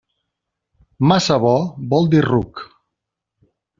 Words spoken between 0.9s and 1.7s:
Massa bo,